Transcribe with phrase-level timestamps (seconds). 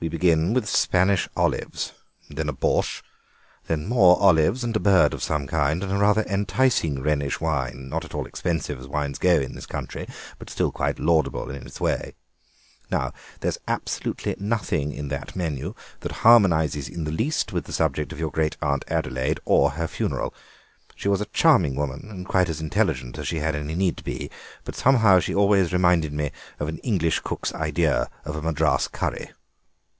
[0.00, 1.94] We begin with Spanish olives,
[2.28, 3.00] then a borshch,
[3.68, 7.88] then more olives and a bird of some kind, and a rather enticing Rhenish wine,
[7.88, 10.06] not at all expensive as wines go in this country,
[10.38, 12.12] but still quite laudable in its way.
[12.90, 18.12] Now there's absolutely nothing in that menu that harmonises in the least with the subject
[18.12, 20.34] of your great aunt Adelaide or her funeral.
[20.94, 24.04] She was a charming woman, and quite as intelligent as she had any need to
[24.04, 24.30] be,
[24.64, 26.30] but somehow she always reminded me
[26.60, 29.30] of an English cook's idea of a Madras curry."